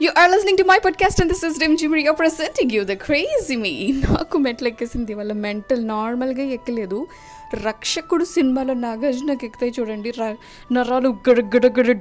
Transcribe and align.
You 0.00 0.10
are 0.14 0.28
listening 0.30 0.56
to 0.58 0.64
my 0.64 0.78
podcast 0.78 1.18
and 1.20 1.28
this 1.30 1.42
is 1.42 1.58
Rim 1.60 1.76
Jimmy. 1.76 2.02
You're 2.04 2.14
presenting 2.14 2.70
you 2.70 2.82
the 2.84 2.96
crazy 3.06 3.56
me. 3.56 3.72
నాకు 4.04 4.38
మెట్లు 4.38 4.68
ఎక్కేసింది 4.68 5.14
వాళ్ళ 5.14 5.32
mental 5.46 5.82
నార్మల్గా 5.88 6.44
ఎక్కలేదు 6.58 6.98
రక్షకుడు 7.53 8.23
సినిమాలో 8.23 8.73
నాగార్జునకి 8.73 9.45
ఎక్కుతాయి 9.45 9.73
చూడండి 9.79 10.11
ర- 10.11 10.35
నరాలు 10.71 11.17
గడగడగడ 11.29 11.91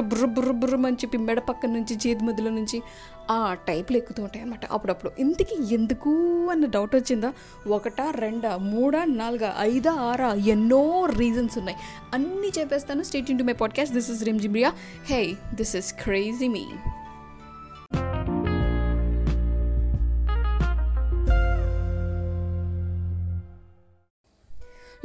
బుర్ర 0.00 0.24
బుర్ర 0.24 0.50
బుర్ర 0.50 0.86
అని 0.86 0.96
చెప్పి 0.96 1.18
మెడ 1.18 1.38
పక్క 1.38 1.66
నుంచి 1.66 1.94
చేతి 1.94 2.24
మధ్యలో 2.24 2.50
నుంచి 2.50 2.82
ఆ 3.30 3.54
టైప్లో 3.68 3.96
ఎక్కుతూ 3.96 4.22
ఉంటాయి 4.22 4.42
అనమాట 4.42 4.66
అప్పుడప్పుడు 4.66 5.12
ఇంతకీ 5.18 5.74
ఎందుకు 5.74 6.10
అన్న 6.50 6.66
డౌట్ 6.66 6.96
వచ్చిందా? 6.96 7.32
ఒకటా 7.66 8.10
రెండా 8.10 8.56
మూడా 8.56 9.04
నాలుగా 9.04 9.56
ఐదా 9.58 9.92
ఆరా 9.92 10.34
ఎన్నో 10.34 11.06
రీజన్స్ 11.06 11.58
ఉన్నాయి. 11.58 11.78
అన్నీ 12.14 12.52
చెప్పేస్తాను. 12.58 13.02
Stay 13.02 13.30
in 13.30 13.38
to 13.38 13.44
my 13.44 13.52
podcast 13.52 13.94
this 13.94 14.10
is 14.10 14.24
Rim 14.24 14.40
Jimria 14.40 14.72
hey 15.06 15.36
this 15.54 15.76
is 15.76 15.94
crazy 15.94 16.48
me 16.48 16.66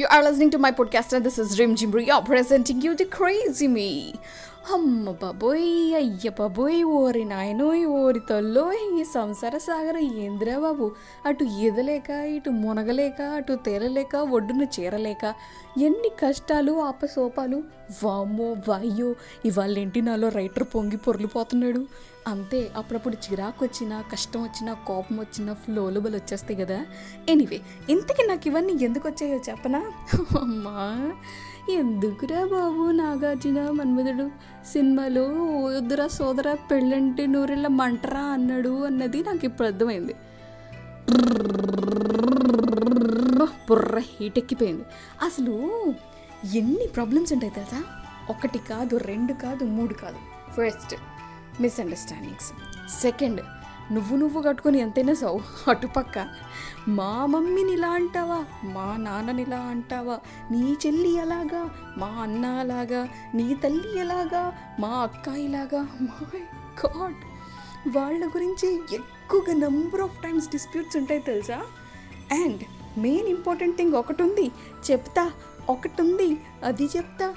you 0.01 0.07
are 0.07 0.21
listening 0.23 0.51
టు 0.51 0.57
my 0.57 0.71
podcast 0.71 1.11
and 1.13 1.25
this 1.25 1.37
is 1.37 1.49
Rim 1.59 1.71
Jimria 1.75 2.15
presenting 2.25 2.77
you 2.85 2.91
the 2.93 3.05
crazy 3.15 3.67
me 3.67 3.89
అమ్మ 4.73 5.11
బాబోయ్ 5.21 5.67
అయ్య 5.99 6.29
బాబోయ్ 6.39 6.79
ఓరి 6.97 7.23
నాయనోయ్ 7.25 7.83
ఓరి 7.99 8.21
తల్లో 8.29 8.63
ఈ 8.79 9.03
సంసార 9.13 9.55
సాగర 9.57 9.97
ఏందిరా 10.17 10.55
బాబు 10.59 10.87
అటు 11.25 11.45
ఈదలేక 11.63 12.09
ఇటు 12.35 12.51
మునగలేక 12.61 13.21
అటు 13.37 13.55
తేలలేక 13.65 14.15
ఒడ్డున 14.37 14.65
చేరలేక 14.77 15.23
ఎన్ని 15.81 16.11
కష్టాలు 16.21 16.75
ఆపసోపాలు 16.81 17.59
వామ్మో 18.03 18.49
వాయ్యో 18.67 19.09
ఇవాళెంటి 19.45 20.01
నాలో 20.01 20.29
రైటర్ 20.39 20.67
పొంగి 20.75 20.99
పొర్లిపోతున్నాడు 21.07 21.83
అంతే 22.27 22.71
అప్పుడప్పుడు 22.75 23.15
చిరాకు 23.15 23.65
వచ్చినా 23.65 24.01
కష్టం 24.01 24.43
వచ్చినా 24.43 24.73
కోపం 24.73 25.17
వచ్చినా 25.17 25.53
ఫ్లోలబుల్ 25.53 26.15
వచ్చేస్తాయి 26.15 26.59
కదా. 26.59 26.85
ఎనీవే 27.29 27.61
ఇంతకీ 27.89 28.27
నాకు 28.27 28.47
ఇవన్నీ 28.47 28.73
ఎందుకు 28.81 29.07
వచ్చాయో 29.07 29.39
చెప్పనా? 29.49 29.79
అమ్మా 30.41 31.13
ఎందుకురా 31.69 32.45
బాబు 32.45 32.91
నాగార్జున 32.91 33.69
మన్మధుడు? 33.71 34.31
సినిమాలో 34.71 35.23
వద్దురా 35.63 36.07
సోదరా 36.07 36.53
పెళ్ళంటే 36.53 37.25
నూరెళ్ళ 37.25 37.67
మంటరా 37.67 38.21
అన్నాడు 38.21 38.85
అన్నది 38.85 39.23
నాకు 39.23 39.45
ఇప్పుడు 39.45 39.67
అర్థమైంది. 39.67 40.13
బుర్ర 43.69 43.99
హీట్ 43.99 44.37
ఎక్కిపోయింది 44.37 44.83
అసలు 45.23 45.83
ఎన్ని 46.55 46.87
ప్రాబ్లమ్స్ 46.87 47.33
ఉంటాయి 47.33 47.51
తెలుసా? 47.51 47.83
ఒకటి 48.29 48.57
కాదు 48.57 48.97
రెండు 48.97 49.33
కాదు 49.33 49.63
మూడు 49.63 49.93
కాదు. 49.93 50.17
First 50.51 50.95
misunderstandings. 51.59 52.51
సెకండ్ 53.01 53.41
నువ్వు 53.91 54.17
నువ్వు 54.17 54.41
కట్టుకొని 54.41 54.79
ఎంతైనా 54.79 55.13
సౌ 55.13 55.37
అటుపక్క 55.67 56.27
మా 56.87 57.25
మమ్మీని 57.25 57.73
ఇలా 57.73 57.89
అంటావా? 57.89 58.45
మా 58.63 58.97
నాన్నని 58.97 59.41
ఇలా 59.41 59.59
అంటావా? 59.59 60.19
నీ 60.51 60.77
చెల్లి 60.85 61.15
ఎలాగా? 61.15 61.69
మా 61.97 62.07
అన్న 62.07 62.45
అలాగా 62.45 63.07
నీ 63.35 63.55
తల్లి 63.55 63.99
ఎలాగా? 63.99 64.53
మా 64.79 64.87
అక్క 64.87 65.27
ఇలాగా 65.27 65.87
మై 66.01 66.39
గాడ్! 66.85 67.15
వాళ్ళ 67.97 68.27
గురించి 68.27 68.75
ఎక్కువగా 68.93 69.53
నంబర్ 69.53 70.01
ఆఫ్ 70.01 70.23
టైమ్స్ 70.23 70.49
డిస్ప్యూట్స్ 70.49 70.97
ఉంటాయి 70.97 71.19
తెలుసా? 71.19 71.61
అండ్ 72.31 72.63
మెయిన్ 72.99 73.27
ఇంపార్టెంట్ 73.27 73.77
థింగ్ 73.77 73.93
ఒకటి 73.93 74.23
ఉంది 74.23 74.51
చెప్తా. 74.91 75.31
ఒకటి 75.69 76.01
ఉంది 76.01 76.41
అది 76.63 76.85
చెప్తా. 76.85 77.35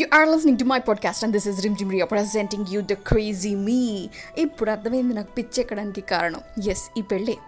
You 0.00 0.06
are 0.14 0.28
listening 0.28 0.58
to 0.58 0.64
my 0.64 0.78
podcast 0.78 1.24
and 1.24 1.32
this 1.32 1.48
is 1.48 1.62
Rim 1.62 1.76
Jimria 1.76 2.04
presenting 2.04 2.66
you 2.70 2.80
the 2.80 2.92
crazy 2.92 3.54
me 3.54 4.10
ఇప్పుడు 4.38 4.70
అర్థమైంది 4.70 5.14
నాకు 5.14 5.32
పిచ్చి 5.32 5.60
ఎక్కడానికి 5.60 6.00
కారణం. 6.00 6.40
ఎస్ 6.64 6.90
ఈ 6.98 7.02
పెళ్ళి. 7.02 7.38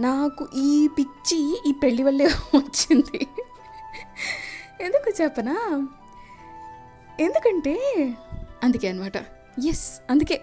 నాకు 0.00 0.48
ఈ 0.56 0.88
పిచ్చి 0.98 1.62
ఈ 1.66 1.72
పెళ్ళి 1.82 2.02
వల్లే 2.02 2.24
వచ్చింది. 2.26 3.26
ఎందుకు 4.80 5.22
చెప్పనా? 5.22 5.88
ఎందుకంటే 7.20 7.74
అందుకే 8.64 8.88
అనమాట 8.88 9.16
ఎస్ 9.68 10.00
అందుకే. 10.10 10.42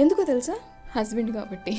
ఎందుకో 0.00 0.24
తెలుసా? 0.24 0.54
హస్బెండ్ 0.96 1.34
కాబట్టి. 1.34 1.78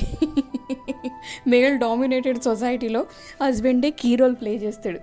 మేల్ 1.46 1.78
డామినేటెడ్ 1.78 2.42
సొసైటీలో 2.42 3.06
హస్బెండే 3.42 3.90
కీ 3.90 4.16
రోల్ 4.16 4.34
ప్లే 4.34 4.54
చేస్తాడు. 4.54 5.00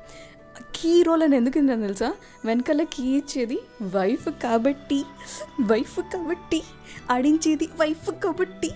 కీ 0.76 1.04
రోల్ 1.04 1.24
అని 1.24 1.36
ఎందుకు 1.36 1.54
తెలుసా? 1.54 2.14
వెనకాల 2.46 2.84
కీ 2.84 3.04
ఇచ్చేది 3.04 3.60
వైఫ్ 3.82 4.30
కాబట్టి. 4.44 5.04
వైఫ్ 5.62 6.00
కాబట్టి. 6.00 6.64
ఆడించేది 7.12 7.66
వైఫ్ 7.66 8.12
కాబట్టి. 8.12 8.72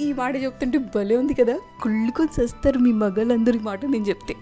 ఈ 0.00 0.12
మాట 0.12 0.36
చెప్తుంటే 0.36 0.78
భలే 0.78 1.16
ఉంది 1.16 1.34
కదా. 1.34 1.58
కుళ్ళుకొని 1.82 2.42
చేస్తారు 2.42 2.78
మీ 2.78 2.92
మగలందరి 2.92 3.58
మాట 3.58 3.86
నేను 3.86 4.04
చెప్తే. 4.04 4.36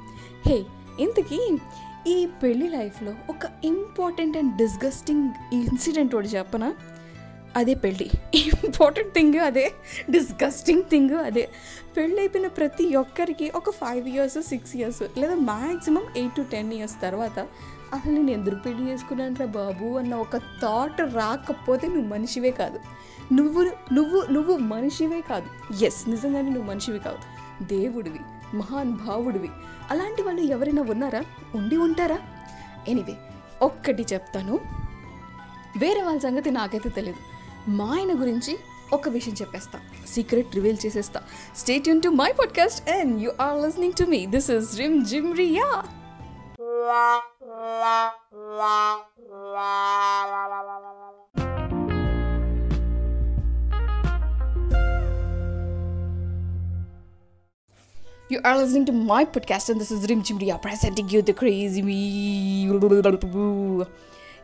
హే 0.47 0.67
ఇంతకీ 1.01 1.59
ఈ 2.07 2.27
పెళ్ళి 2.43 2.69
లైఫ్లో 2.69 3.15
ఒక 3.31 3.65
ఇంపార్టెంట్ 3.65 4.37
అండ్ 4.37 4.57
డిస్గస్టింగ్ 4.57 5.55
ఇన్సిడెంట్ 5.55 6.15
ఒకటి 6.15 6.29
చెప్పనా? 6.29 6.73
అదే 7.57 7.75
పెళ్ళి. 7.75 8.11
ఇంపార్టెంట్ 8.35 9.15
థింగ్ 9.15 9.41
అదే. 9.41 9.73
డిస్గస్టింగ్ 10.11 10.83
థింగ్ 10.83 11.11
అదే. 11.11 11.49
పెళ్ళి 11.97 12.19
అయిపోయిన 12.19 12.47
ప్రతి 12.47 12.97
ఒక్కరికి 12.97 13.51
ఒక 13.55 13.71
ఫైవ్ 13.71 14.09
ఇయర్స్ 14.09 14.43
సిక్స్ 14.43 14.77
ఇయర్స్ 14.77 15.03
లేదా 15.19 15.35
maximum 15.35 16.03
eight 16.17 16.35
to 16.35 16.43
ten 16.43 16.73
years 16.73 16.95
తర్వాత 17.03 17.39
అసలు 17.95 18.13
నేను 18.13 18.31
ఎందుకు 18.31 18.55
పెళ్ళి 18.55 18.91
చేసుకున్నాను 18.91 19.37
రా 19.41 19.47
బాబు 19.47 19.99
అన్న 19.99 20.15
ఒక 20.15 20.37
థాట్ 20.37 21.01
రాకపోతే 21.01 21.87
నువ్వు 21.87 22.09
మనిషివే 22.09 22.51
కాదు. 22.51 22.81
నువ్వు 23.35 23.71
నువ్వు 23.93 24.27
నువ్వు 24.31 24.57
మనిషివే 24.57 25.21
కాదు. 25.21 25.75
ఎస్ 25.85 26.09
నిజంగానే 26.09 26.51
నువ్వు 26.51 26.71
మనిషివి 26.71 26.99
కాదు 26.99 27.19
దేవుడివి 27.65 28.21
మహాన్ 28.57 28.93
భావుడివి. 28.93 29.49
అలాంటి 29.91 30.23
వాళ్ళు 30.23 30.41
ఎవరైనా 30.41 30.83
ఉన్నారా? 30.83 31.23
ఉండి 31.55 31.77
ఉంటారా? 31.77 32.19
ఎనివే 32.89 33.13
ఒక్కటి 33.63 34.07
చెప్తాను. 34.13 34.61
వేరే 35.77 36.03
వాళ్ళ 36.03 36.21
సంగతి 36.21 36.51
నాకైతే 36.51 36.89
తెలియదు 36.89 37.36
మా 37.68 37.88
ఆయన 37.96 38.14
గురించి 38.22 38.54
ఒక 38.94 39.10
విషయం 39.10 39.36
చెప్పేస్తా 39.42 39.80
సీక్రెట్ 40.08 40.56
రివీల్ 40.56 40.80
చేసేస్తా 40.86 41.20
stay 41.56 41.88
Yoon 41.88 42.02
to 42.02 42.10
my 42.22 42.32
podcast 42.32 42.90
and 42.90 43.22
you 43.24 43.32
are 43.40 43.58
listening 43.66 43.94
to 43.94 44.04
me 44.04 44.22
this 44.26 44.50
is 44.50 44.72
Rimjhim 45.06 45.32
Riya 45.36 45.68
You 58.30 58.40
are 58.46 58.58
listening 58.58 58.86
to 58.86 58.94
my 58.94 59.26
podcast, 59.26 59.70
and 59.70 59.82
this 59.82 59.92
is 59.92 60.10
Rim 60.10 60.24
Chimria 60.24 60.62
presenting 60.62 61.10
you 61.10 61.22
the 61.22 61.34
crazy 61.34 61.82
me. 61.82 62.68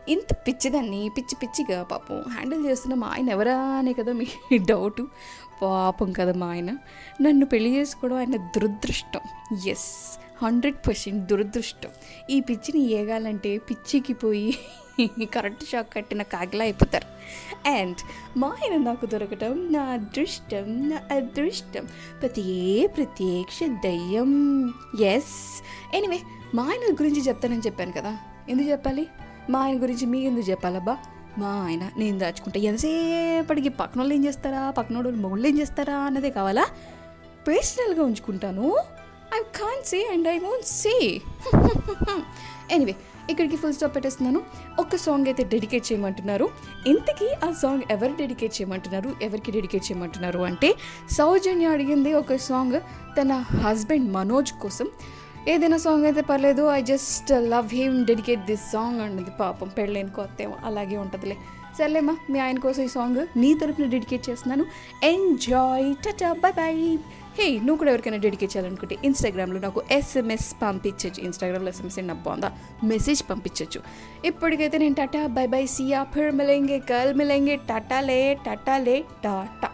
ఇంత 0.09 0.33
పిచ్చిదాన్ని 0.33 1.09
పిచ్చి 1.17 1.35
పిచ్చిగా 1.43 1.83
పాపం 1.83 2.23
handle 2.31 2.65
చేస్తున్న 2.65 2.95
మా 2.95 3.07
ఆయన 3.07 3.29
ఎవరా 3.29 3.59
అనే 3.59 3.93
కదా 3.93 4.13
మీ 4.13 4.57
డౌట్ 4.57 5.01
పాపం 5.61 6.11
కదా 6.11 6.33
మా 6.33 6.47
ఆయన. 6.47 6.71
నన్ను 7.21 7.45
పెళ్ళి 7.45 7.75
చేసుకోవడం 7.75 8.15
ఆయన 8.15 8.35
దురదృష్టం. 8.35 9.21
ఎస్ 9.67 10.19
హండ్రెడ్ 10.43 10.75
పర్సెంట్ 10.87 11.25
దురదృష్టం. 11.25 11.89
ఈ 12.29 12.39
పిచ్చిని 12.39 12.91
ఏగాలంటే 12.91 13.57
పిచ్చికి 13.57 14.13
పోయి 14.13 14.57
కరెంట్ 15.25 15.63
షాక్ 15.63 15.93
కట్టిన 15.93 16.21
కాగిలా 16.21 16.63
అయిపోతారు. 16.63 17.07
అండ్ 17.69 17.97
మా 18.39 18.47
ఆయన 18.47 18.83
నాకు 18.83 19.05
దొరకటం 19.05 19.73
నా 19.73 19.81
అదృష్టం 19.81 20.89
నా 20.89 21.15
అదృష్టం. 21.15 21.87
ప్రతి 22.21 22.89
ప్రత్యక్ష 22.97 23.59
దయ్యం. 23.63 24.69
ఎస్ 25.01 25.63
ఎనివే 25.95 26.19
మా 26.55 26.63
ఆయన 26.63 26.93
గురించి 26.93 27.21
చెప్తానని 27.21 27.59
చెప్పాను 27.59 27.91
కదా. 27.91 28.17
ఎందుకు 28.49 28.69
చెప్పాలి? 28.69 29.07
మా 29.49 29.59
ఆయన 29.59 29.81
గురించి 29.81 30.05
మీ 30.05 30.19
ఎందుకు 30.19 30.49
చెప్పాలబ్బా? 30.49 30.97
మా 31.37 31.47
ఆయన 31.47 31.89
నేను 31.97 32.19
దాచుకుంటా. 32.19 32.59
ఎంతసేపటికి 32.59 33.69
పక్కన 33.69 33.99
వాళ్ళు 33.99 34.13
ఏం 34.13 34.25
చేస్తారా? 34.25 34.71
పక్కన 34.71 34.95
వాళ్ళు 34.95 35.19
మొగుళ్ళు 35.19 35.47
ఏం 35.47 35.59
చేస్తారా 35.59 35.97
అన్నదే 35.97 36.29
కావాలా? 36.29 36.65
పర్సనల్గా 37.47 38.03
ఉంచుకుంటాను. 38.03 38.77
I 39.35 39.39
can 39.39 39.85
say 39.85 40.09
and 40.13 40.27
I 40.27 40.37
won't 40.37 40.65
say 40.65 41.21
anyway 42.71 42.95
ఇక్కడికి 43.29 43.55
ఫుల్ 43.55 43.73
స్టాప్ 43.73 43.95
పెట్టేస్తున్నాను. 43.95 44.41
ఒక 44.79 44.95
సాంగ్ 44.95 45.27
అయితే 45.27 45.43
డెడికేట్ 45.43 45.91
చేయమంటున్నారు. 45.91 46.49
ఇంతకీ 46.87 47.49
ఆ 47.49 47.53
సాంగ్ 47.61 47.81
ఎవరు 47.91 48.13
డెడికేట్ 48.19 48.61
చేయమంటున్నారు? 48.61 49.13
ఎవరికి 49.21 49.51
డెడికేట్ 49.51 49.91
చేయమంటున్నారు? 49.91 50.39
అంటే 50.39 50.75
సౌజన్య 51.11 51.65
అడిగింది 51.65 52.13
ఒక 52.13 52.35
సాంగ్ 52.35 52.79
తన 53.21 53.33
హస్బెండ్ 53.33 54.13
మనోజ్ 54.13 54.51
కోసం. 54.51 54.87
ఏదైనా 55.51 55.77
సాంగ్ 55.77 56.05
అయితే 56.09 56.21
పర్లేదు. 56.21 56.63
I 56.75 56.81
just 56.81 57.31
love 57.53 57.71
him 57.79 58.05
dedicate 58.09 58.43
this 58.49 58.71
song 58.73 59.01
అన్నది 59.05 59.31
పాపం 59.39 59.67
పెళ్ళైన 59.77 60.07
కొత్తేమో 60.07 60.55
అలాగే 60.67 60.97
ఉంటుందిలే. 60.97 61.35
సర్లేమ్మా 61.77 62.15
మీ 62.31 62.39
ఆయన 62.39 62.59
కోసం 62.59 62.83
ఈ 62.83 62.87
సాంగ్ 62.87 63.19
నీ 63.41 63.53
తరపున 63.53 63.85
డెడికేట్ 63.85 64.29
చేస్తున్నాను. 64.29 64.65
Enjoy 65.03 65.93
tata 66.05 66.33
bye 66.33 66.51
bye 66.51 66.97
hey 67.37 67.47
నువ్వు 67.57 67.75
కూడా 67.75 67.91
ఎవరికైనా 67.91 68.17
డెడికేట్ 68.17 68.55
చేయాలనుకుంటే 68.55 68.97
ఇన్స్టాగ్రామ్లో 69.03 69.59
నాకు 69.59 69.83
ఎస్ఎంఎస్ 69.91 70.49
పంపించవచ్చు 70.63 71.23
ఇన్స్టాగ్రామ్లో 71.23 71.69
ఎస్ఎంఎస్ 71.69 71.99
నా 71.99 72.13
బాగుందా 72.13 72.51
మెసేజ్ 72.83 73.23
పంపించవచ్చు 73.29 73.81
ఇప్పటికైతే 74.25 74.77
నేను 74.77 74.95
టాటా 74.95 75.27
బై 75.27 75.47
బై 75.55 75.65
సియా 75.65 76.03
ఫిర్ 76.03 76.31
మిలేంగే 76.31 76.79
కల్ 76.79 77.13
మిలేంగే 77.13 77.55
టాటా 77.55 78.01
లే 78.01 78.37
టాటా 78.45 78.77
లే 78.77 79.03
టాటా. 79.25 79.69